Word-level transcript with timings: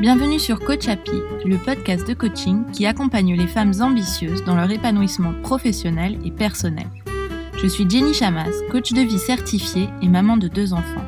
Bienvenue 0.00 0.38
sur 0.38 0.60
Coach 0.60 0.86
le 1.44 1.56
podcast 1.56 2.06
de 2.06 2.14
coaching 2.14 2.70
qui 2.72 2.86
accompagne 2.86 3.34
les 3.34 3.46
femmes 3.48 3.72
ambitieuses 3.80 4.44
dans 4.44 4.54
leur 4.54 4.70
épanouissement 4.70 5.32
professionnel 5.42 6.18
et 6.24 6.30
personnel. 6.30 6.86
Je 7.60 7.66
suis 7.66 7.88
Jenny 7.90 8.14
Chamas, 8.14 8.52
coach 8.70 8.92
de 8.92 9.00
vie 9.00 9.18
certifiée 9.18 9.88
et 10.00 10.08
maman 10.08 10.36
de 10.36 10.46
deux 10.46 10.72
enfants. 10.72 11.04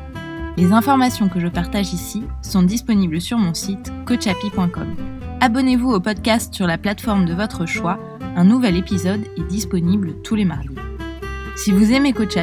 Les 0.57 0.73
informations 0.73 1.29
que 1.29 1.39
je 1.39 1.47
partage 1.47 1.93
ici 1.93 2.23
sont 2.41 2.63
disponibles 2.63 3.21
sur 3.21 3.37
mon 3.37 3.53
site 3.53 3.91
coachappy.com. 4.05 4.95
Abonnez-vous 5.39 5.91
au 5.91 5.99
podcast 6.01 6.53
sur 6.53 6.67
la 6.67 6.77
plateforme 6.77 7.25
de 7.25 7.33
votre 7.33 7.65
choix, 7.65 7.99
un 8.35 8.43
nouvel 8.43 8.75
épisode 8.75 9.25
est 9.37 9.47
disponible 9.47 10.21
tous 10.23 10.35
les 10.35 10.45
mardis. 10.45 10.75
Si 11.55 11.71
vous 11.71 11.91
aimez 11.91 12.13
Coach 12.13 12.37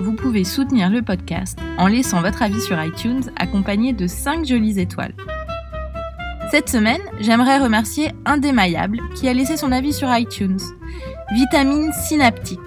vous 0.00 0.12
pouvez 0.12 0.42
soutenir 0.42 0.90
le 0.90 1.02
podcast 1.02 1.58
en 1.78 1.86
laissant 1.86 2.22
votre 2.22 2.42
avis 2.42 2.60
sur 2.60 2.82
iTunes 2.82 3.22
accompagné 3.36 3.92
de 3.92 4.06
5 4.06 4.44
jolies 4.44 4.80
étoiles. 4.80 5.14
Cette 6.50 6.68
semaine, 6.68 7.00
j'aimerais 7.20 7.58
remercier 7.58 8.10
Indémaillable 8.24 9.00
qui 9.14 9.28
a 9.28 9.32
laissé 9.32 9.56
son 9.56 9.70
avis 9.70 9.92
sur 9.92 10.14
iTunes. 10.16 10.60
Vitamine 11.34 11.92
synaptique, 11.92 12.60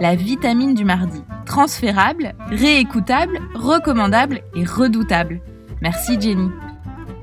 la 0.00 0.14
vitamine 0.14 0.74
du 0.74 0.84
mardi. 0.84 1.22
Transférable, 1.46 2.34
réécoutable, 2.48 3.38
recommandable 3.54 4.40
et 4.54 4.64
redoutable. 4.64 5.40
Merci 5.82 6.20
Jenny. 6.20 6.48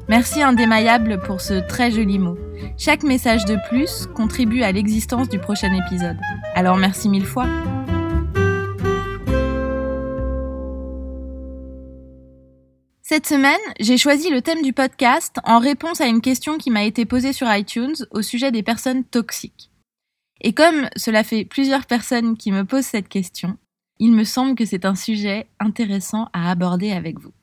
Merci 0.09 0.43
Indémaillable 0.43 1.19
pour 1.19 1.41
ce 1.41 1.65
très 1.67 1.91
joli 1.91 2.19
mot. 2.19 2.37
Chaque 2.77 3.03
message 3.03 3.45
de 3.45 3.57
plus 3.69 4.07
contribue 4.13 4.63
à 4.63 4.71
l'existence 4.71 5.29
du 5.29 5.39
prochain 5.39 5.73
épisode. 5.73 6.17
Alors 6.55 6.77
merci 6.77 7.09
mille 7.09 7.25
fois. 7.25 7.47
Cette 13.03 13.25
semaine, 13.25 13.59
j'ai 13.79 13.97
choisi 13.97 14.29
le 14.29 14.43
thème 14.43 14.61
du 14.61 14.73
podcast 14.73 15.37
en 15.43 15.57
réponse 15.57 16.01
à 16.01 16.05
une 16.05 16.21
question 16.21 16.57
qui 16.57 16.69
m'a 16.69 16.83
été 16.83 17.05
posée 17.05 17.33
sur 17.33 17.51
iTunes 17.53 17.95
au 18.11 18.21
sujet 18.21 18.51
des 18.51 18.61
personnes 18.61 19.03
toxiques. 19.03 19.71
Et 20.39 20.53
comme 20.53 20.87
cela 20.95 21.23
fait 21.23 21.43
plusieurs 21.43 21.87
personnes 21.87 22.37
qui 22.37 22.51
me 22.51 22.63
posent 22.63 22.85
cette 22.85 23.09
question, 23.09 23.57
il 23.99 24.11
me 24.11 24.23
semble 24.23 24.55
que 24.55 24.65
c'est 24.65 24.85
un 24.85 24.95
sujet 24.95 25.47
intéressant 25.59 26.29
à 26.31 26.51
aborder 26.51 26.91
avec 26.91 27.19
vous. 27.19 27.33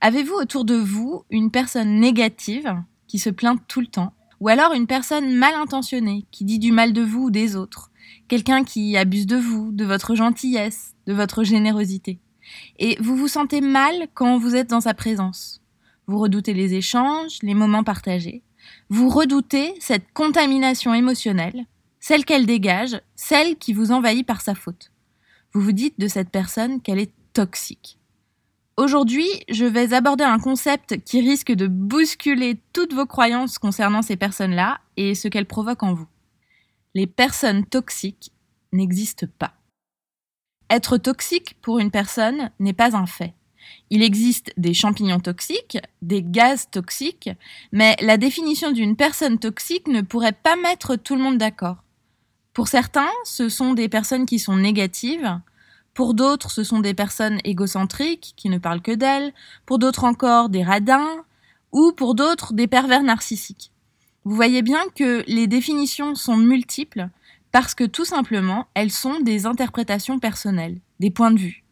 Avez-vous 0.00 0.34
autour 0.34 0.64
de 0.64 0.74
vous 0.74 1.24
une 1.30 1.50
personne 1.50 2.00
négative 2.00 2.74
qui 3.06 3.18
se 3.18 3.30
plaint 3.30 3.60
tout 3.68 3.80
le 3.80 3.86
temps 3.88 4.14
Ou 4.40 4.48
alors 4.48 4.72
une 4.72 4.86
personne 4.86 5.34
mal 5.34 5.54
intentionnée 5.54 6.24
qui 6.30 6.44
dit 6.44 6.58
du 6.58 6.72
mal 6.72 6.94
de 6.94 7.02
vous 7.02 7.24
ou 7.24 7.30
des 7.30 7.54
autres 7.54 7.90
Quelqu'un 8.28 8.64
qui 8.64 8.96
abuse 8.96 9.26
de 9.26 9.36
vous, 9.36 9.72
de 9.72 9.84
votre 9.84 10.14
gentillesse, 10.14 10.94
de 11.06 11.12
votre 11.12 11.44
générosité? 11.44 12.18
Et 12.78 12.96
vous 13.00 13.16
vous 13.16 13.28
sentez 13.28 13.60
mal 13.60 14.08
quand 14.14 14.38
vous 14.38 14.54
êtes 14.54 14.70
dans 14.70 14.80
sa 14.80 14.94
présence. 14.94 15.60
Vous 16.06 16.18
redoutez 16.18 16.54
les 16.54 16.74
échanges, 16.74 17.38
les 17.42 17.54
moments 17.54 17.84
partagés. 17.84 18.42
Vous 18.88 19.08
redoutez 19.08 19.74
cette 19.80 20.12
contamination 20.12 20.94
émotionnelle, 20.94 21.66
celle 22.00 22.24
qu'elle 22.24 22.46
dégage, 22.46 23.00
celle 23.14 23.56
qui 23.56 23.72
vous 23.72 23.92
envahit 23.92 24.26
par 24.26 24.40
sa 24.40 24.54
faute. 24.54 24.90
Vous 25.52 25.60
vous 25.60 25.72
dites 25.72 25.98
de 25.98 26.08
cette 26.08 26.30
personne 26.30 26.80
qu'elle 26.80 26.98
est 26.98 27.12
toxique. 27.32 27.98
Aujourd'hui, 28.76 29.28
je 29.50 29.66
vais 29.66 29.92
aborder 29.92 30.24
un 30.24 30.38
concept 30.38 31.02
qui 31.04 31.20
risque 31.20 31.52
de 31.52 31.66
bousculer 31.66 32.58
toutes 32.72 32.94
vos 32.94 33.06
croyances 33.06 33.58
concernant 33.58 34.02
ces 34.02 34.16
personnes-là 34.16 34.80
et 34.96 35.14
ce 35.14 35.28
qu'elles 35.28 35.46
provoquent 35.46 35.82
en 35.82 35.92
vous. 35.92 36.08
Les 36.94 37.06
personnes 37.06 37.66
toxiques 37.66 38.32
n'existent 38.72 39.26
pas. 39.38 39.54
Être 40.72 40.96
toxique 40.96 41.54
pour 41.60 41.80
une 41.80 41.90
personne 41.90 42.50
n'est 42.58 42.72
pas 42.72 42.96
un 42.96 43.04
fait. 43.04 43.34
Il 43.90 44.02
existe 44.02 44.54
des 44.56 44.72
champignons 44.72 45.20
toxiques, 45.20 45.76
des 46.00 46.22
gaz 46.22 46.70
toxiques, 46.70 47.28
mais 47.72 47.94
la 48.00 48.16
définition 48.16 48.72
d'une 48.72 48.96
personne 48.96 49.38
toxique 49.38 49.86
ne 49.86 50.00
pourrait 50.00 50.32
pas 50.32 50.56
mettre 50.56 50.96
tout 50.96 51.14
le 51.14 51.20
monde 51.20 51.36
d'accord. 51.36 51.76
Pour 52.54 52.68
certains, 52.68 53.10
ce 53.24 53.50
sont 53.50 53.74
des 53.74 53.90
personnes 53.90 54.24
qui 54.24 54.38
sont 54.38 54.56
négatives, 54.56 55.38
pour 55.92 56.14
d'autres, 56.14 56.50
ce 56.50 56.64
sont 56.64 56.80
des 56.80 56.94
personnes 56.94 57.38
égocentriques 57.44 58.32
qui 58.38 58.48
ne 58.48 58.56
parlent 58.56 58.80
que 58.80 58.92
d'elles, 58.92 59.34
pour 59.66 59.78
d'autres 59.78 60.04
encore 60.04 60.48
des 60.48 60.62
radins, 60.62 61.22
ou 61.70 61.92
pour 61.92 62.14
d'autres 62.14 62.54
des 62.54 62.66
pervers 62.66 63.02
narcissiques. 63.02 63.72
Vous 64.24 64.34
voyez 64.34 64.62
bien 64.62 64.80
que 64.94 65.22
les 65.26 65.46
définitions 65.46 66.14
sont 66.14 66.38
multiples 66.38 67.10
parce 67.52 67.74
que 67.74 67.84
tout 67.84 68.06
simplement, 68.06 68.66
elles 68.74 68.90
sont 68.90 69.20
des 69.20 69.46
interprétations 69.46 70.18
personnelles, 70.18 70.80
des 71.00 71.10
points 71.10 71.30
de 71.30 71.38
vue. 71.38 71.64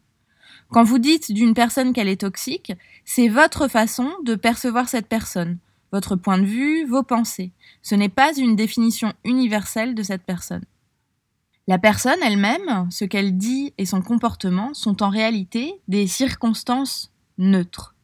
Quand 0.69 0.83
vous 0.83 0.99
dites 0.99 1.33
d'une 1.33 1.53
personne 1.53 1.91
qu'elle 1.91 2.07
est 2.07 2.21
toxique, 2.21 2.71
c'est 3.03 3.27
votre 3.27 3.67
façon 3.67 4.09
de 4.23 4.35
percevoir 4.35 4.87
cette 4.87 5.07
personne, 5.07 5.57
votre 5.91 6.15
point 6.15 6.37
de 6.37 6.45
vue, 6.45 6.85
vos 6.85 7.03
pensées. 7.03 7.51
Ce 7.81 7.95
n'est 7.95 8.09
pas 8.09 8.33
une 8.37 8.55
définition 8.55 9.11
universelle 9.25 9.95
de 9.95 10.03
cette 10.03 10.23
personne. 10.23 10.63
La 11.67 11.77
personne 11.77 12.21
elle-même, 12.23 12.87
ce 12.89 13.05
qu'elle 13.05 13.37
dit 13.37 13.73
et 13.77 13.85
son 13.85 14.01
comportement 14.01 14.73
sont 14.73 15.03
en 15.03 15.09
réalité 15.09 15.73
des 15.87 16.07
circonstances 16.07 17.11
neutres. 17.37 17.95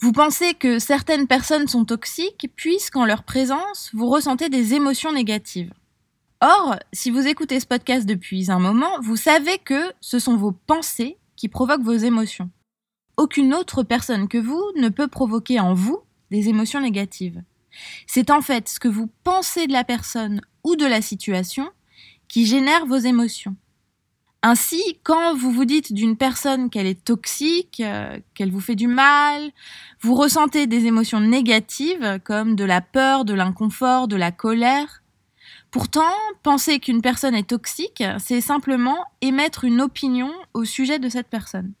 Vous 0.00 0.12
pensez 0.12 0.54
que 0.54 0.78
certaines 0.78 1.26
personnes 1.26 1.68
sont 1.68 1.84
toxiques 1.84 2.50
puisqu'en 2.56 3.04
leur 3.04 3.22
présence, 3.22 3.90
vous 3.92 4.08
ressentez 4.08 4.48
des 4.48 4.74
émotions 4.74 5.12
négatives. 5.12 5.72
Or, 6.42 6.78
si 6.94 7.10
vous 7.10 7.26
écoutez 7.26 7.60
ce 7.60 7.66
podcast 7.66 8.06
depuis 8.06 8.50
un 8.50 8.58
moment, 8.58 8.98
vous 9.02 9.16
savez 9.16 9.58
que 9.58 9.92
ce 10.00 10.18
sont 10.18 10.36
vos 10.36 10.52
pensées 10.52 11.18
qui 11.36 11.48
provoquent 11.48 11.82
vos 11.82 11.92
émotions. 11.92 12.48
Aucune 13.18 13.52
autre 13.52 13.82
personne 13.82 14.26
que 14.26 14.38
vous 14.38 14.64
ne 14.76 14.88
peut 14.88 15.08
provoquer 15.08 15.60
en 15.60 15.74
vous 15.74 16.00
des 16.30 16.48
émotions 16.48 16.80
négatives. 16.80 17.42
C'est 18.06 18.30
en 18.30 18.40
fait 18.40 18.70
ce 18.70 18.80
que 18.80 18.88
vous 18.88 19.10
pensez 19.22 19.66
de 19.66 19.74
la 19.74 19.84
personne 19.84 20.40
ou 20.64 20.76
de 20.76 20.86
la 20.86 21.02
situation 21.02 21.68
qui 22.26 22.46
génère 22.46 22.86
vos 22.86 22.96
émotions. 22.96 23.54
Ainsi, 24.42 24.82
quand 25.02 25.34
vous 25.34 25.50
vous 25.50 25.66
dites 25.66 25.92
d'une 25.92 26.16
personne 26.16 26.70
qu'elle 26.70 26.86
est 26.86 27.04
toxique, 27.04 27.82
euh, 27.84 28.18
qu'elle 28.32 28.50
vous 28.50 28.60
fait 28.60 28.76
du 28.76 28.86
mal, 28.86 29.50
vous 30.00 30.14
ressentez 30.14 30.66
des 30.66 30.86
émotions 30.86 31.20
négatives 31.20 32.18
comme 32.24 32.56
de 32.56 32.64
la 32.64 32.80
peur, 32.80 33.26
de 33.26 33.34
l'inconfort, 33.34 34.08
de 34.08 34.16
la 34.16 34.32
colère, 34.32 34.99
Pourtant, 35.70 36.12
penser 36.42 36.80
qu'une 36.80 37.00
personne 37.00 37.34
est 37.34 37.48
toxique, 37.48 38.02
c'est 38.18 38.40
simplement 38.40 39.04
émettre 39.20 39.64
une 39.64 39.80
opinion 39.80 40.32
au 40.52 40.64
sujet 40.64 40.98
de 40.98 41.08
cette 41.08 41.28
personne. 41.28 41.72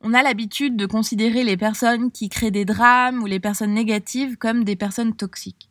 On 0.00 0.12
a 0.12 0.22
l'habitude 0.22 0.76
de 0.76 0.84
considérer 0.84 1.44
les 1.44 1.56
personnes 1.56 2.10
qui 2.10 2.28
créent 2.28 2.50
des 2.50 2.64
drames 2.64 3.22
ou 3.22 3.26
les 3.26 3.40
personnes 3.40 3.72
négatives 3.72 4.36
comme 4.36 4.64
des 4.64 4.76
personnes 4.76 5.14
toxiques. 5.14 5.70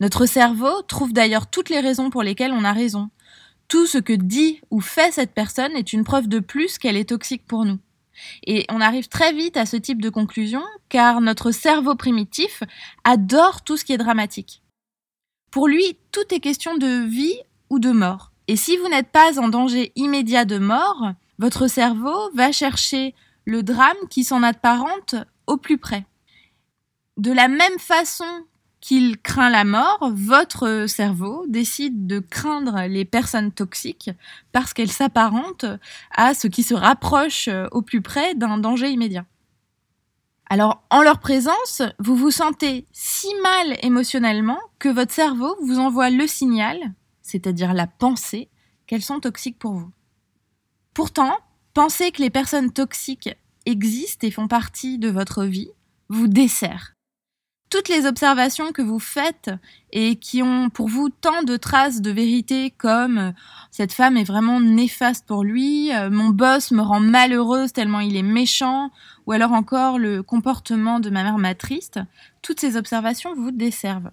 Notre 0.00 0.26
cerveau 0.26 0.82
trouve 0.82 1.12
d'ailleurs 1.12 1.48
toutes 1.50 1.70
les 1.70 1.80
raisons 1.80 2.08
pour 2.08 2.22
lesquelles 2.22 2.52
on 2.52 2.64
a 2.64 2.72
raison. 2.72 3.10
Tout 3.66 3.86
ce 3.86 3.98
que 3.98 4.12
dit 4.12 4.60
ou 4.70 4.80
fait 4.80 5.12
cette 5.12 5.34
personne 5.34 5.72
est 5.72 5.92
une 5.92 6.04
preuve 6.04 6.28
de 6.28 6.38
plus 6.38 6.78
qu'elle 6.78 6.96
est 6.96 7.08
toxique 7.08 7.46
pour 7.46 7.64
nous. 7.64 7.78
Et 8.46 8.64
on 8.70 8.80
arrive 8.80 9.08
très 9.08 9.32
vite 9.32 9.56
à 9.56 9.66
ce 9.66 9.76
type 9.76 10.00
de 10.00 10.08
conclusion 10.08 10.62
car 10.88 11.20
notre 11.20 11.50
cerveau 11.50 11.96
primitif 11.96 12.62
adore 13.02 13.62
tout 13.64 13.76
ce 13.76 13.84
qui 13.84 13.92
est 13.92 13.98
dramatique. 13.98 14.62
Pour 15.54 15.68
lui, 15.68 15.96
tout 16.10 16.34
est 16.34 16.40
question 16.40 16.76
de 16.76 17.06
vie 17.06 17.38
ou 17.70 17.78
de 17.78 17.92
mort. 17.92 18.32
Et 18.48 18.56
si 18.56 18.76
vous 18.76 18.88
n'êtes 18.88 19.12
pas 19.12 19.38
en 19.38 19.48
danger 19.48 19.92
immédiat 19.94 20.44
de 20.44 20.58
mort, 20.58 21.12
votre 21.38 21.68
cerveau 21.68 22.28
va 22.34 22.50
chercher 22.50 23.14
le 23.44 23.62
drame 23.62 23.96
qui 24.10 24.24
s'en 24.24 24.42
apparente 24.42 25.14
au 25.46 25.56
plus 25.56 25.78
près. 25.78 26.06
De 27.18 27.30
la 27.30 27.46
même 27.46 27.78
façon 27.78 28.24
qu'il 28.80 29.16
craint 29.16 29.48
la 29.48 29.62
mort, 29.62 30.10
votre 30.12 30.86
cerveau 30.88 31.44
décide 31.46 32.08
de 32.08 32.18
craindre 32.18 32.88
les 32.88 33.04
personnes 33.04 33.52
toxiques 33.52 34.10
parce 34.50 34.74
qu'elles 34.74 34.90
s'apparentent 34.90 35.66
à 36.16 36.34
ce 36.34 36.48
qui 36.48 36.64
se 36.64 36.74
rapproche 36.74 37.48
au 37.70 37.80
plus 37.80 38.02
près 38.02 38.34
d'un 38.34 38.58
danger 38.58 38.90
immédiat. 38.90 39.24
Alors, 40.54 40.84
en 40.88 41.02
leur 41.02 41.18
présence, 41.18 41.82
vous 41.98 42.14
vous 42.14 42.30
sentez 42.30 42.86
si 42.92 43.26
mal 43.42 43.76
émotionnellement 43.82 44.60
que 44.78 44.88
votre 44.88 45.12
cerveau 45.12 45.56
vous 45.60 45.80
envoie 45.80 46.10
le 46.10 46.28
signal, 46.28 46.94
c'est-à-dire 47.22 47.74
la 47.74 47.88
pensée, 47.88 48.48
qu'elles 48.86 49.02
sont 49.02 49.18
toxiques 49.18 49.58
pour 49.58 49.72
vous. 49.72 49.90
Pourtant, 50.94 51.36
penser 51.72 52.12
que 52.12 52.22
les 52.22 52.30
personnes 52.30 52.72
toxiques 52.72 53.30
existent 53.66 54.24
et 54.24 54.30
font 54.30 54.46
partie 54.46 55.00
de 55.00 55.10
votre 55.10 55.42
vie 55.42 55.72
vous 56.08 56.28
dessert 56.28 56.93
toutes 57.74 57.88
les 57.88 58.06
observations 58.06 58.70
que 58.70 58.82
vous 58.82 59.00
faites 59.00 59.50
et 59.90 60.14
qui 60.14 60.44
ont 60.44 60.70
pour 60.70 60.86
vous 60.86 61.08
tant 61.08 61.42
de 61.42 61.56
traces 61.56 62.00
de 62.00 62.12
vérité 62.12 62.70
comme 62.70 63.18
euh, 63.18 63.32
cette 63.72 63.92
femme 63.92 64.16
est 64.16 64.22
vraiment 64.22 64.60
néfaste 64.60 65.26
pour 65.26 65.42
lui, 65.42 65.92
euh, 65.92 66.08
mon 66.08 66.28
boss 66.28 66.70
me 66.70 66.82
rend 66.82 67.00
malheureuse 67.00 67.72
tellement 67.72 67.98
il 67.98 68.14
est 68.16 68.22
méchant, 68.22 68.92
ou 69.26 69.32
alors 69.32 69.50
encore 69.50 69.98
le 69.98 70.22
comportement 70.22 71.00
de 71.00 71.10
ma 71.10 71.24
mère 71.24 71.36
m'attriste, 71.36 71.98
toutes 72.42 72.60
ces 72.60 72.76
observations 72.76 73.34
vous 73.34 73.50
desservent. 73.50 74.12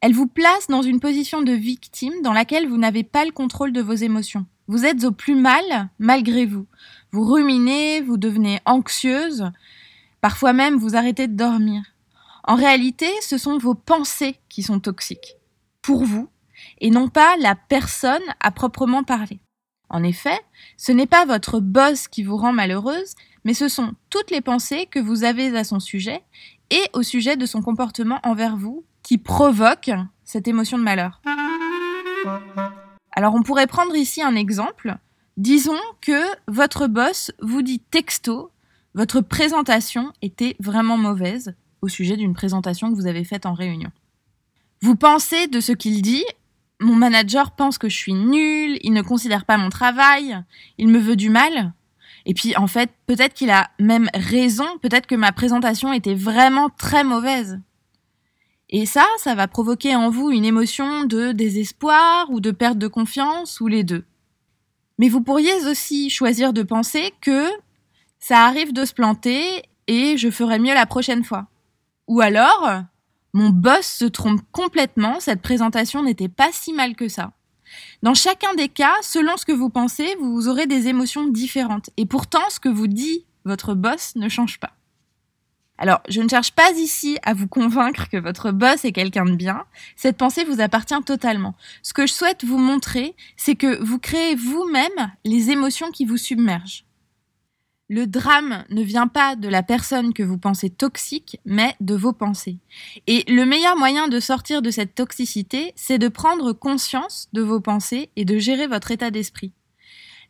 Elles 0.00 0.12
vous 0.12 0.26
placent 0.26 0.66
dans 0.66 0.82
une 0.82 0.98
position 0.98 1.42
de 1.42 1.52
victime 1.52 2.22
dans 2.24 2.32
laquelle 2.32 2.66
vous 2.66 2.76
n'avez 2.76 3.04
pas 3.04 3.24
le 3.24 3.30
contrôle 3.30 3.72
de 3.72 3.82
vos 3.82 3.94
émotions. 3.94 4.46
Vous 4.66 4.84
êtes 4.84 5.04
au 5.04 5.12
plus 5.12 5.36
mal 5.36 5.90
malgré 6.00 6.44
vous. 6.44 6.66
Vous 7.12 7.22
ruminez, 7.24 8.00
vous 8.00 8.16
devenez 8.16 8.58
anxieuse, 8.64 9.52
Parfois 10.24 10.54
même, 10.54 10.78
vous 10.78 10.96
arrêtez 10.96 11.28
de 11.28 11.36
dormir. 11.36 11.82
En 12.46 12.56
réalité, 12.56 13.08
ce 13.22 13.38
sont 13.38 13.56
vos 13.56 13.74
pensées 13.74 14.38
qui 14.50 14.62
sont 14.62 14.78
toxiques. 14.78 15.36
Pour 15.80 16.04
vous, 16.04 16.28
et 16.78 16.90
non 16.90 17.08
pas 17.08 17.36
la 17.38 17.54
personne 17.54 18.22
à 18.40 18.50
proprement 18.50 19.02
parler. 19.02 19.40
En 19.88 20.02
effet, 20.02 20.38
ce 20.76 20.92
n'est 20.92 21.06
pas 21.06 21.24
votre 21.24 21.60
boss 21.60 22.06
qui 22.06 22.22
vous 22.22 22.36
rend 22.36 22.52
malheureuse, 22.52 23.14
mais 23.44 23.54
ce 23.54 23.68
sont 23.68 23.94
toutes 24.10 24.30
les 24.30 24.40
pensées 24.40 24.86
que 24.86 24.98
vous 24.98 25.24
avez 25.24 25.56
à 25.56 25.64
son 25.64 25.80
sujet 25.80 26.22
et 26.70 26.82
au 26.92 27.02
sujet 27.02 27.36
de 27.36 27.46
son 27.46 27.62
comportement 27.62 28.20
envers 28.24 28.56
vous 28.56 28.84
qui 29.02 29.18
provoquent 29.18 29.92
cette 30.24 30.48
émotion 30.48 30.78
de 30.78 30.82
malheur. 30.82 31.22
Alors 33.12 33.34
on 33.34 33.42
pourrait 33.42 33.66
prendre 33.66 33.94
ici 33.94 34.22
un 34.22 34.34
exemple. 34.34 34.96
Disons 35.36 35.80
que 36.00 36.24
votre 36.48 36.88
boss 36.88 37.30
vous 37.40 37.62
dit 37.62 37.80
texto, 37.80 38.50
votre 38.94 39.20
présentation 39.20 40.12
était 40.22 40.56
vraiment 40.60 40.96
mauvaise 40.96 41.54
au 41.84 41.88
sujet 41.88 42.16
d'une 42.16 42.32
présentation 42.32 42.90
que 42.90 42.96
vous 42.96 43.06
avez 43.06 43.24
faite 43.24 43.44
en 43.44 43.52
réunion. 43.52 43.90
Vous 44.80 44.96
pensez 44.96 45.48
de 45.48 45.60
ce 45.60 45.72
qu'il 45.72 46.00
dit? 46.00 46.24
Mon 46.80 46.94
manager 46.94 47.52
pense 47.52 47.78
que 47.78 47.88
je 47.88 47.96
suis 47.96 48.14
nulle, 48.14 48.78
il 48.82 48.92
ne 48.92 49.02
considère 49.02 49.44
pas 49.44 49.58
mon 49.58 49.68
travail, 49.68 50.42
il 50.78 50.88
me 50.88 50.98
veut 50.98 51.16
du 51.16 51.28
mal. 51.28 51.72
Et 52.26 52.32
puis 52.32 52.56
en 52.56 52.66
fait, 52.66 52.90
peut-être 53.06 53.34
qu'il 53.34 53.50
a 53.50 53.70
même 53.78 54.08
raison, 54.14 54.64
peut-être 54.80 55.06
que 55.06 55.14
ma 55.14 55.30
présentation 55.30 55.92
était 55.92 56.14
vraiment 56.14 56.70
très 56.70 57.04
mauvaise. 57.04 57.60
Et 58.70 58.86
ça, 58.86 59.06
ça 59.18 59.34
va 59.34 59.46
provoquer 59.46 59.94
en 59.94 60.08
vous 60.08 60.30
une 60.30 60.44
émotion 60.44 61.04
de 61.04 61.32
désespoir 61.32 62.30
ou 62.30 62.40
de 62.40 62.50
perte 62.50 62.78
de 62.78 62.88
confiance 62.88 63.60
ou 63.60 63.66
les 63.66 63.84
deux. 63.84 64.04
Mais 64.98 65.10
vous 65.10 65.20
pourriez 65.20 65.66
aussi 65.66 66.08
choisir 66.08 66.54
de 66.54 66.62
penser 66.62 67.12
que 67.20 67.46
ça 68.18 68.46
arrive 68.46 68.72
de 68.72 68.86
se 68.86 68.94
planter 68.94 69.62
et 69.86 70.16
je 70.16 70.30
ferai 70.30 70.58
mieux 70.58 70.74
la 70.74 70.86
prochaine 70.86 71.24
fois. 71.24 71.46
Ou 72.06 72.20
alors, 72.20 72.82
mon 73.32 73.50
boss 73.50 73.86
se 73.86 74.04
trompe 74.04 74.40
complètement, 74.52 75.20
cette 75.20 75.42
présentation 75.42 76.02
n'était 76.02 76.28
pas 76.28 76.50
si 76.52 76.72
mal 76.72 76.94
que 76.94 77.08
ça. 77.08 77.32
Dans 78.02 78.14
chacun 78.14 78.54
des 78.54 78.68
cas, 78.68 78.94
selon 79.02 79.36
ce 79.36 79.46
que 79.46 79.52
vous 79.52 79.70
pensez, 79.70 80.14
vous 80.20 80.48
aurez 80.48 80.66
des 80.66 80.88
émotions 80.88 81.26
différentes. 81.26 81.90
Et 81.96 82.06
pourtant, 82.06 82.48
ce 82.50 82.60
que 82.60 82.68
vous 82.68 82.86
dit 82.86 83.24
votre 83.44 83.74
boss 83.74 84.16
ne 84.16 84.28
change 84.28 84.58
pas. 84.58 84.72
Alors, 85.76 86.00
je 86.08 86.22
ne 86.22 86.28
cherche 86.28 86.52
pas 86.52 86.70
ici 86.72 87.18
à 87.24 87.34
vous 87.34 87.48
convaincre 87.48 88.08
que 88.08 88.16
votre 88.16 88.52
boss 88.52 88.84
est 88.84 88.92
quelqu'un 88.92 89.24
de 89.24 89.34
bien. 89.34 89.64
Cette 89.96 90.16
pensée 90.16 90.44
vous 90.44 90.60
appartient 90.60 91.02
totalement. 91.04 91.54
Ce 91.82 91.92
que 91.92 92.06
je 92.06 92.12
souhaite 92.12 92.44
vous 92.44 92.58
montrer, 92.58 93.16
c'est 93.36 93.56
que 93.56 93.82
vous 93.82 93.98
créez 93.98 94.36
vous-même 94.36 95.12
les 95.24 95.50
émotions 95.50 95.90
qui 95.90 96.04
vous 96.04 96.16
submergent. 96.16 96.83
Le 97.90 98.06
drame 98.06 98.64
ne 98.70 98.82
vient 98.82 99.08
pas 99.08 99.36
de 99.36 99.46
la 99.46 99.62
personne 99.62 100.14
que 100.14 100.22
vous 100.22 100.38
pensez 100.38 100.70
toxique, 100.70 101.38
mais 101.44 101.76
de 101.80 101.94
vos 101.94 102.14
pensées. 102.14 102.56
Et 103.06 103.30
le 103.30 103.44
meilleur 103.44 103.76
moyen 103.76 104.08
de 104.08 104.20
sortir 104.20 104.62
de 104.62 104.70
cette 104.70 104.94
toxicité, 104.94 105.74
c'est 105.76 105.98
de 105.98 106.08
prendre 106.08 106.54
conscience 106.54 107.28
de 107.34 107.42
vos 107.42 107.60
pensées 107.60 108.08
et 108.16 108.24
de 108.24 108.38
gérer 108.38 108.66
votre 108.66 108.90
état 108.90 109.10
d'esprit. 109.10 109.52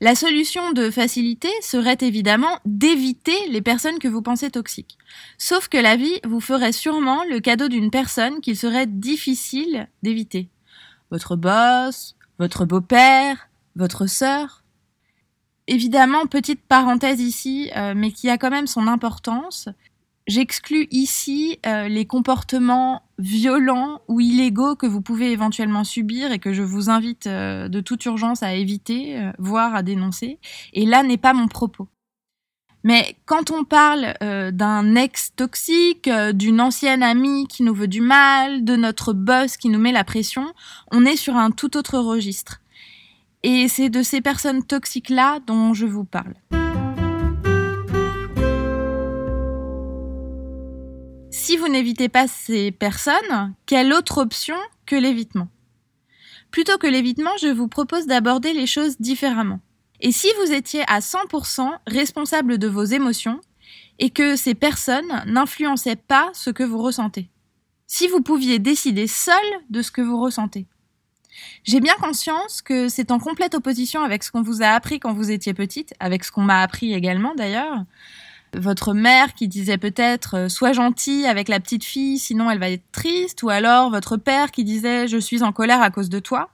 La 0.00 0.16
solution 0.16 0.72
de 0.72 0.90
facilité 0.90 1.48
serait 1.62 1.98
évidemment 2.00 2.58
d'éviter 2.64 3.36
les 3.48 3.62
personnes 3.62 4.00
que 4.00 4.08
vous 4.08 4.22
pensez 4.22 4.50
toxiques. 4.50 4.98
Sauf 5.38 5.68
que 5.68 5.78
la 5.78 5.94
vie 5.94 6.18
vous 6.24 6.40
ferait 6.40 6.72
sûrement 6.72 7.22
le 7.30 7.38
cadeau 7.38 7.68
d'une 7.68 7.92
personne 7.92 8.40
qu'il 8.40 8.56
serait 8.56 8.88
difficile 8.88 9.88
d'éviter. 10.02 10.48
Votre 11.12 11.36
boss, 11.36 12.16
votre 12.40 12.64
beau-père, 12.64 13.48
votre 13.76 14.08
sœur, 14.08 14.63
Évidemment, 15.66 16.26
petite 16.26 16.60
parenthèse 16.60 17.20
ici, 17.20 17.70
euh, 17.76 17.94
mais 17.96 18.12
qui 18.12 18.28
a 18.28 18.36
quand 18.36 18.50
même 18.50 18.66
son 18.66 18.86
importance. 18.86 19.68
J'exclus 20.26 20.88
ici 20.90 21.58
euh, 21.66 21.88
les 21.88 22.04
comportements 22.06 23.02
violents 23.18 24.00
ou 24.08 24.20
illégaux 24.20 24.76
que 24.76 24.86
vous 24.86 25.00
pouvez 25.00 25.32
éventuellement 25.32 25.84
subir 25.84 26.32
et 26.32 26.38
que 26.38 26.52
je 26.52 26.62
vous 26.62 26.90
invite 26.90 27.26
euh, 27.26 27.68
de 27.68 27.80
toute 27.80 28.04
urgence 28.04 28.42
à 28.42 28.54
éviter, 28.54 29.18
voire 29.38 29.74
à 29.74 29.82
dénoncer. 29.82 30.38
Et 30.74 30.84
là 30.84 31.02
n'est 31.02 31.16
pas 31.16 31.32
mon 31.32 31.48
propos. 31.48 31.88
Mais 32.86 33.16
quand 33.24 33.50
on 33.50 33.64
parle 33.64 34.12
d'un 34.20 34.94
ex 34.94 35.34
toxique, 35.34 36.10
d'une 36.34 36.60
ancienne 36.60 37.02
amie 37.02 37.46
qui 37.48 37.62
nous 37.62 37.72
veut 37.72 37.88
du 37.88 38.02
mal, 38.02 38.62
de 38.62 38.76
notre 38.76 39.14
boss 39.14 39.56
qui 39.56 39.70
nous 39.70 39.78
met 39.78 39.92
la 39.92 40.04
pression, 40.04 40.52
on 40.92 41.06
est 41.06 41.16
sur 41.16 41.36
un 41.36 41.50
tout 41.50 41.78
autre 41.78 41.98
registre. 41.98 42.60
Et 43.46 43.68
c'est 43.68 43.90
de 43.90 44.02
ces 44.02 44.22
personnes 44.22 44.64
toxiques-là 44.64 45.38
dont 45.46 45.74
je 45.74 45.84
vous 45.84 46.04
parle. 46.04 46.32
Si 51.30 51.58
vous 51.58 51.68
n'évitez 51.68 52.08
pas 52.08 52.26
ces 52.26 52.72
personnes, 52.72 53.54
quelle 53.66 53.92
autre 53.92 54.16
option 54.16 54.56
que 54.86 54.96
l'évitement? 54.96 55.48
Plutôt 56.50 56.78
que 56.78 56.86
l'évitement, 56.86 57.36
je 57.38 57.48
vous 57.48 57.68
propose 57.68 58.06
d'aborder 58.06 58.54
les 58.54 58.66
choses 58.66 58.96
différemment. 58.98 59.60
Et 60.00 60.10
si 60.10 60.28
vous 60.40 60.50
étiez 60.50 60.82
à 60.88 61.00
100% 61.00 61.68
responsable 61.86 62.56
de 62.56 62.66
vos 62.66 62.84
émotions 62.84 63.42
et 63.98 64.08
que 64.08 64.36
ces 64.36 64.54
personnes 64.54 65.22
n'influençaient 65.26 65.96
pas 65.96 66.30
ce 66.32 66.48
que 66.48 66.62
vous 66.62 66.80
ressentez? 66.82 67.28
Si 67.86 68.08
vous 68.08 68.22
pouviez 68.22 68.58
décider 68.58 69.06
seul 69.06 69.44
de 69.68 69.82
ce 69.82 69.90
que 69.90 70.00
vous 70.00 70.18
ressentez? 70.18 70.66
J'ai 71.64 71.80
bien 71.80 71.94
conscience 72.00 72.62
que 72.62 72.88
c'est 72.88 73.10
en 73.10 73.18
complète 73.18 73.54
opposition 73.54 74.02
avec 74.02 74.22
ce 74.22 74.30
qu'on 74.30 74.42
vous 74.42 74.62
a 74.62 74.68
appris 74.68 75.00
quand 75.00 75.12
vous 75.12 75.30
étiez 75.30 75.54
petite, 75.54 75.94
avec 76.00 76.24
ce 76.24 76.32
qu'on 76.32 76.42
m'a 76.42 76.60
appris 76.60 76.94
également 76.94 77.34
d'ailleurs. 77.34 77.84
Votre 78.56 78.94
mère 78.94 79.34
qui 79.34 79.48
disait 79.48 79.78
peut-être 79.78 80.36
euh, 80.36 80.48
sois 80.48 80.72
gentil 80.72 81.26
avec 81.26 81.48
la 81.48 81.58
petite 81.58 81.84
fille, 81.84 82.18
sinon 82.18 82.50
elle 82.50 82.60
va 82.60 82.70
être 82.70 82.90
triste, 82.92 83.42
ou 83.42 83.50
alors 83.50 83.90
votre 83.90 84.16
père 84.16 84.52
qui 84.52 84.64
disait 84.64 85.08
je 85.08 85.18
suis 85.18 85.42
en 85.42 85.52
colère 85.52 85.82
à 85.82 85.90
cause 85.90 86.08
de 86.08 86.20
toi. 86.20 86.50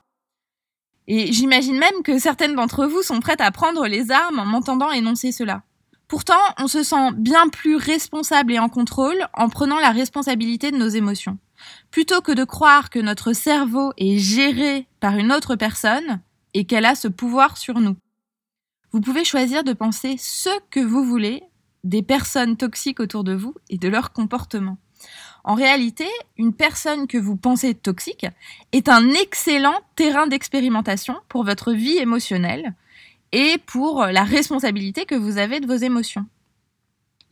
Et 1.09 1.33
j'imagine 1.33 1.79
même 1.79 2.03
que 2.05 2.19
certaines 2.19 2.55
d'entre 2.55 2.87
vous 2.87 3.03
sont 3.03 3.21
prêtes 3.21 3.41
à 3.41 3.51
prendre 3.51 3.87
les 3.87 4.11
armes 4.11 4.39
en 4.39 4.47
m'entendant 4.47 4.91
énoncer 4.93 5.33
cela. 5.33 5.63
Pourtant, 6.11 6.43
on 6.59 6.67
se 6.67 6.83
sent 6.83 7.13
bien 7.15 7.49
plus 7.49 7.77
responsable 7.77 8.53
et 8.53 8.59
en 8.59 8.69
contrôle 8.69 9.29
en 9.33 9.49
prenant 9.49 9.79
la 9.79 9.93
responsabilité 9.93 10.73
de 10.73 10.77
nos 10.77 10.89
émotions. 10.89 11.39
Plutôt 11.93 12.21
que 12.21 12.33
de 12.33 12.43
croire 12.43 12.91
que 12.91 12.99
notre 12.99 13.33
cerveau 13.33 13.93
est 13.97 14.19
géré 14.19 14.89
par 14.99 15.17
une 15.17 15.31
autre 15.31 15.55
personne 15.55 16.21
et 16.53 16.65
qu'elle 16.65 16.85
a 16.85 16.97
ce 16.97 17.07
pouvoir 17.07 17.57
sur 17.57 17.79
nous. 17.79 17.95
Vous 18.91 19.01
pouvez 19.01 19.25
choisir 19.25 19.63
de 19.63 19.73
penser 19.73 20.17
ce 20.19 20.51
que 20.71 20.81
vous 20.81 21.05
voulez 21.05 21.45
des 21.85 22.03
personnes 22.03 22.57
toxiques 22.57 22.99
autour 22.99 23.23
de 23.23 23.35
vous 23.35 23.55
et 23.69 23.79
de 23.79 23.89
leur 23.89 24.13
comportement. 24.13 24.79
En 25.45 25.55
réalité, 25.55 26.09
une 26.37 26.53
personne 26.53 27.07
que 27.07 27.19
vous 27.19 27.37
pensez 27.37 27.73
toxique 27.73 28.27
est 28.73 28.89
un 28.89 29.11
excellent 29.11 29.79
terrain 29.95 30.27
d'expérimentation 30.27 31.15
pour 31.29 31.45
votre 31.45 31.73
vie 31.73 31.99
émotionnelle, 31.99 32.75
et 33.33 33.59
pour 33.67 34.05
la 34.07 34.25
responsabilité 34.25 35.05
que 35.05 35.15
vous 35.15 35.39
avez 35.39 35.61
de 35.61 35.67
vos 35.67 35.77
émotions. 35.77 36.27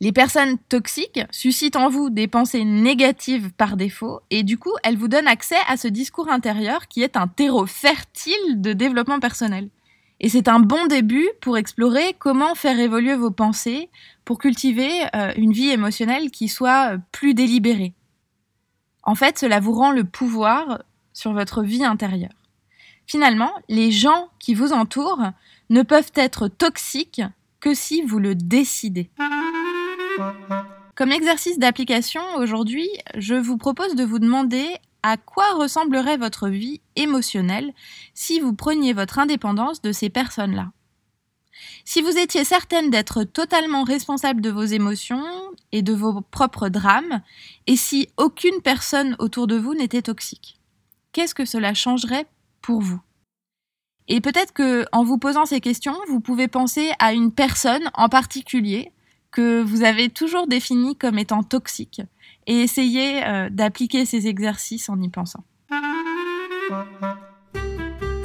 Les 0.01 0.13
personnes 0.13 0.57
toxiques 0.69 1.19
suscitent 1.29 1.75
en 1.75 1.89
vous 1.89 2.09
des 2.09 2.27
pensées 2.27 2.63
négatives 2.63 3.51
par 3.51 3.75
défaut 3.75 4.21
et 4.29 4.43
du 4.43 4.57
coup, 4.57 4.71
elles 4.83 4.97
vous 4.97 5.09
donnent 5.09 5.27
accès 5.27 5.57
à 5.67 5.75
ce 5.75 5.89
discours 5.89 6.29
intérieur 6.29 6.87
qui 6.87 7.03
est 7.03 7.17
un 7.17 7.27
terreau 7.27 7.65
fertile 7.65 8.61
de 8.61 8.71
développement 8.71 9.19
personnel. 9.19 9.69
Et 10.21 10.29
c'est 10.29 10.47
un 10.47 10.59
bon 10.59 10.85
début 10.87 11.27
pour 11.41 11.57
explorer 11.57 12.15
comment 12.17 12.55
faire 12.55 12.79
évoluer 12.79 13.15
vos 13.15 13.31
pensées 13.31 13.89
pour 14.23 14.37
cultiver 14.37 14.89
euh, 15.15 15.33
une 15.35 15.51
vie 15.51 15.69
émotionnelle 15.69 16.31
qui 16.31 16.47
soit 16.47 16.97
plus 17.11 17.33
délibérée. 17.33 17.93
En 19.03 19.15
fait, 19.15 19.37
cela 19.37 19.59
vous 19.59 19.73
rend 19.73 19.91
le 19.91 20.03
pouvoir 20.03 20.83
sur 21.13 21.33
votre 21.33 21.63
vie 21.63 21.83
intérieure. 21.83 22.31
Finalement, 23.09 23.51
les 23.69 23.91
gens 23.91 24.29
qui 24.37 24.53
vous 24.53 24.71
entourent 24.71 25.31
ne 25.71 25.81
peuvent 25.81 26.11
être 26.13 26.47
toxiques 26.47 27.23
que 27.59 27.73
si 27.73 28.03
vous 28.03 28.19
le 28.19 28.35
décidez. 28.35 29.09
Comme 30.93 31.11
exercice 31.11 31.57
d'application 31.57 32.21
aujourd'hui, 32.37 32.87
je 33.17 33.33
vous 33.33 33.57
propose 33.57 33.95
de 33.95 34.03
vous 34.03 34.19
demander 34.19 34.67
à 35.01 35.17
quoi 35.17 35.55
ressemblerait 35.55 36.17
votre 36.17 36.49
vie 36.49 36.81
émotionnelle 36.95 37.73
si 38.13 38.39
vous 38.39 38.53
preniez 38.53 38.93
votre 38.93 39.17
indépendance 39.17 39.81
de 39.81 39.91
ces 39.91 40.11
personnes-là. 40.11 40.71
Si 41.85 42.03
vous 42.03 42.15
étiez 42.15 42.43
certaine 42.43 42.91
d'être 42.91 43.23
totalement 43.23 43.85
responsable 43.85 44.39
de 44.39 44.51
vos 44.51 44.65
émotions 44.65 45.25
et 45.71 45.81
de 45.81 45.93
vos 45.93 46.21
propres 46.21 46.69
drames, 46.69 47.23
et 47.65 47.75
si 47.75 48.09
aucune 48.17 48.61
personne 48.61 49.15
autour 49.17 49.47
de 49.47 49.57
vous 49.57 49.73
n'était 49.73 50.03
toxique, 50.03 50.59
qu'est-ce 51.11 51.33
que 51.33 51.45
cela 51.45 51.73
changerait 51.73 52.27
pour 52.61 52.81
vous 52.81 53.01
et 54.09 54.21
peut-être 54.21 54.53
que 54.53 54.85
en 54.91 55.03
vous 55.03 55.19
posant 55.19 55.45
ces 55.45 55.61
questions, 55.61 55.95
vous 56.07 56.19
pouvez 56.19 56.47
penser 56.47 56.91
à 56.97 57.13
une 57.13 57.31
personne 57.31 57.91
en 57.93 58.09
particulier 58.09 58.91
que 59.31 59.61
vous 59.61 59.83
avez 59.83 60.09
toujours 60.09 60.47
définie 60.47 60.95
comme 60.95 61.19
étant 61.19 61.43
toxique 61.43 62.01
et 62.47 62.61
essayer 62.61 63.23
euh, 63.23 63.49
d'appliquer 63.51 64.05
ces 64.05 64.27
exercices 64.27 64.89
en 64.89 64.99
y 64.99 65.09
pensant. 65.09 65.43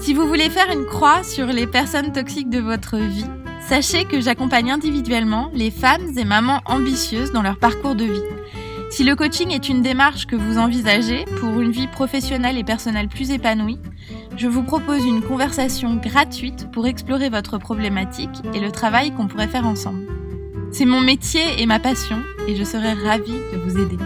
Si 0.00 0.14
vous 0.14 0.26
voulez 0.26 0.49
faire 0.49 0.71
une 0.71 0.87
croix 0.87 1.23
sur 1.23 1.47
les 1.47 1.67
personnes 1.67 2.12
toxiques 2.12 2.50
de 2.50 2.61
votre 2.61 2.97
vie, 2.97 3.26
Sachez 3.67 4.05
que 4.05 4.21
j'accompagne 4.21 4.71
individuellement 4.71 5.50
les 5.55 5.71
femmes 5.71 6.19
et 6.19 6.26
mamans 6.26 6.61
ambitieuses 6.67 7.33
dans 7.33 7.41
leur 7.41 7.59
parcours 7.59 7.95
de 7.95 8.05
vie. 8.05 8.21
Si 8.91 9.03
le 9.03 9.17
coaching 9.17 9.50
est 9.50 9.69
une 9.69 9.83
démarche 9.83 10.26
que 10.26 10.37
vous 10.37 10.59
envisagez 10.59 11.25
pour 11.41 11.61
une 11.61 11.73
vie 11.73 11.88
professionnelle 11.88 12.59
et 12.59 12.64
personnelle 12.64 13.09
plus 13.09 13.31
épanouie, 13.31 13.79
je 14.37 14.47
vous 14.47 14.62
propose 14.62 15.05
une 15.05 15.23
conversation 15.23 15.97
gratuite 15.97 16.71
pour 16.71 16.87
explorer 16.87 17.29
votre 17.29 17.59
problématique 17.59 18.43
et 18.55 18.61
le 18.61 18.71
travail 18.71 19.12
qu'on 19.12 19.26
pourrait 19.26 19.49
faire 19.49 19.67
ensemble. 19.67 20.07
C'est 20.71 20.87
mon 20.87 21.00
métier 21.00 21.43
et 21.59 21.67
ma 21.67 21.79
passion 21.79 22.21
et 22.49 22.57
je 22.57 22.64
serai 22.64 22.93
ravie 22.93 23.41
de 23.53 23.59
vous 23.59 23.79
aider. 23.81 23.99